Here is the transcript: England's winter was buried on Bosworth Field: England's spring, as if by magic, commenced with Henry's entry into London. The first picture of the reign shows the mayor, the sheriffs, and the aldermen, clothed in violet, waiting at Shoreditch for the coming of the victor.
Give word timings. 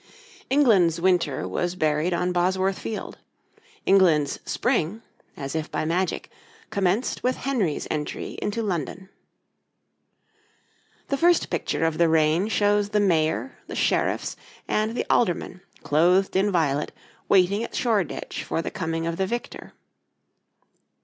England's 0.49 0.99
winter 0.99 1.47
was 1.47 1.75
buried 1.75 2.11
on 2.11 2.31
Bosworth 2.31 2.79
Field: 2.79 3.19
England's 3.85 4.39
spring, 4.47 5.03
as 5.37 5.53
if 5.53 5.69
by 5.69 5.85
magic, 5.85 6.31
commenced 6.71 7.21
with 7.21 7.35
Henry's 7.35 7.87
entry 7.91 8.31
into 8.41 8.63
London. 8.63 9.09
The 11.09 11.17
first 11.17 11.51
picture 11.51 11.85
of 11.85 11.99
the 11.99 12.09
reign 12.09 12.47
shows 12.47 12.89
the 12.89 12.99
mayor, 12.99 13.59
the 13.67 13.75
sheriffs, 13.75 14.35
and 14.67 14.95
the 14.95 15.05
aldermen, 15.07 15.61
clothed 15.83 16.35
in 16.35 16.51
violet, 16.51 16.91
waiting 17.29 17.63
at 17.63 17.75
Shoreditch 17.75 18.43
for 18.43 18.63
the 18.63 18.71
coming 18.71 19.05
of 19.05 19.17
the 19.17 19.27
victor. 19.27 19.73